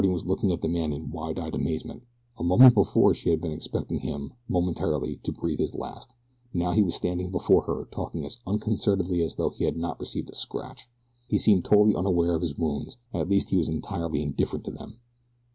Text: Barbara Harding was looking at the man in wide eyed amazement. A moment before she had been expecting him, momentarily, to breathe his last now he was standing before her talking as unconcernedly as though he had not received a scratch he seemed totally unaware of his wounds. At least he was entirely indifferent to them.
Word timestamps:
Barbara 0.01 0.07
Harding 0.13 0.23
was 0.23 0.29
looking 0.29 0.51
at 0.51 0.61
the 0.63 0.67
man 0.67 0.93
in 0.93 1.11
wide 1.11 1.37
eyed 1.37 1.53
amazement. 1.53 2.01
A 2.39 2.43
moment 2.43 2.73
before 2.73 3.13
she 3.13 3.29
had 3.29 3.39
been 3.39 3.51
expecting 3.51 3.99
him, 3.99 4.33
momentarily, 4.47 5.17
to 5.17 5.31
breathe 5.31 5.59
his 5.59 5.75
last 5.75 6.15
now 6.51 6.71
he 6.71 6.81
was 6.81 6.95
standing 6.95 7.29
before 7.29 7.61
her 7.65 7.85
talking 7.91 8.25
as 8.25 8.37
unconcernedly 8.47 9.21
as 9.21 9.35
though 9.35 9.51
he 9.51 9.65
had 9.65 9.77
not 9.77 9.99
received 9.99 10.31
a 10.31 10.35
scratch 10.35 10.89
he 11.27 11.37
seemed 11.37 11.65
totally 11.65 11.93
unaware 11.95 12.33
of 12.33 12.41
his 12.41 12.57
wounds. 12.57 12.97
At 13.13 13.29
least 13.29 13.51
he 13.51 13.57
was 13.57 13.69
entirely 13.69 14.23
indifferent 14.23 14.65
to 14.65 14.71
them. 14.71 14.97